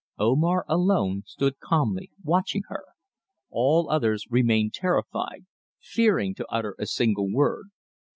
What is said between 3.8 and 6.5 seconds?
others remained terrified, fearing to